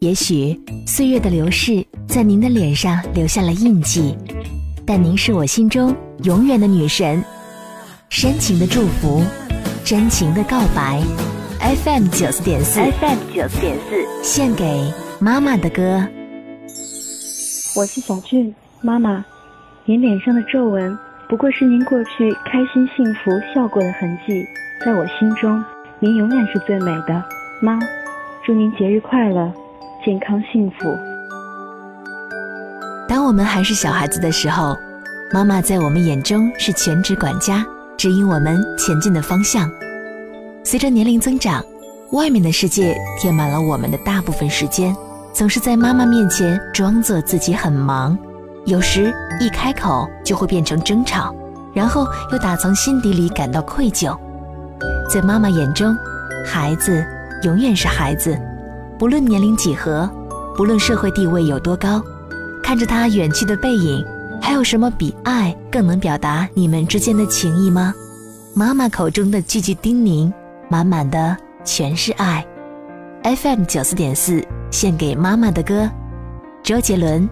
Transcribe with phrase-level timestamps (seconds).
[0.00, 4.16] 也许岁月的流逝在您的脸上留下了印记，
[4.86, 7.22] 但您是我心中永远的女神。
[8.08, 9.22] 深情的祝福，
[9.84, 11.02] 真情的告白
[11.84, 14.90] ，FM 九四点四，FM 九四点四，献给
[15.20, 16.02] 妈妈的歌。
[17.76, 19.22] 我是小俊，妈妈，
[19.84, 20.96] 您脸上的皱纹
[21.28, 24.42] 不过是您过去开心幸福笑过的痕迹，
[24.82, 25.62] 在我心中，
[25.98, 27.22] 您永远是最美的。
[27.60, 27.78] 妈，
[28.46, 29.52] 祝您节日快乐！
[30.04, 30.96] 健康幸福。
[33.08, 34.76] 当我们还是小孩子的时候，
[35.32, 37.64] 妈妈在我们眼中是全职管家，
[37.96, 39.68] 指引我们前进的方向。
[40.64, 41.64] 随着年龄增长，
[42.12, 44.94] 外面的世界填满了我们的大部分时间，
[45.32, 48.16] 总是在妈妈面前装作自己很忙，
[48.66, 51.34] 有时一开口就会变成争吵，
[51.74, 54.16] 然后又打从心底里感到愧疚。
[55.08, 55.96] 在妈妈眼中，
[56.46, 57.04] 孩子
[57.42, 58.38] 永远是孩子。
[59.00, 60.06] 不论年龄几何，
[60.54, 62.04] 不论社会地位有多高，
[62.62, 64.04] 看着他远去的背影，
[64.42, 67.94] 还有什么比爱更能表达你们之间的情谊吗？
[68.52, 70.30] 妈妈口中的句句叮咛，
[70.68, 71.34] 满满的
[71.64, 72.46] 全是爱。
[73.22, 75.88] FM 九四点四，献给妈妈的歌，
[76.62, 77.26] 周杰伦，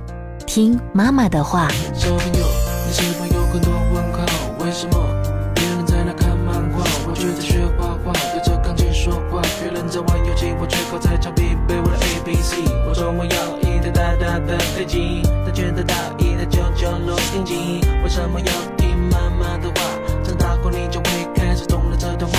[0.46, 1.68] 听妈妈的话。
[14.78, 19.74] 飞机，他觉得大意的九九落定机，为什么要听妈妈的话？
[20.22, 22.38] 长大后你就会开始懂了这段话。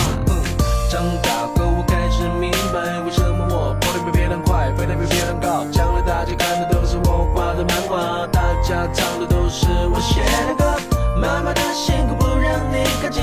[0.89, 5.65] 长大后我开始明白，为什么我跑得比别人快，飞得比别人高。
[5.69, 10.79] 将来大家看的都是我画的漫画，大家唱的都是我写的歌。
[11.19, 13.21] 妈妈的辛苦不让你看见，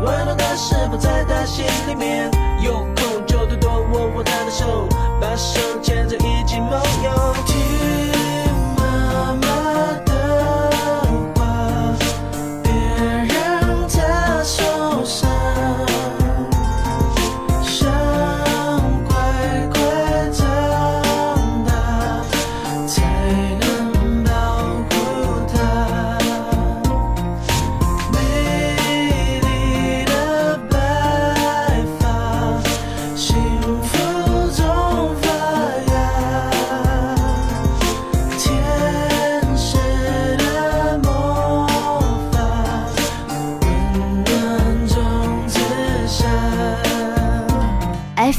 [0.00, 2.30] 温暖的事不在她心里面。
[2.62, 4.88] 有空就多多握握她的手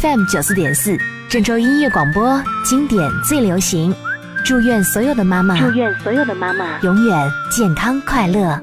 [0.02, 0.98] FM 九四点四，
[1.30, 3.94] 郑州音乐广播，经典最流行。
[4.44, 8.60] 祝愿所有的妈妈，祝愿所有的妈妈永远健康快乐。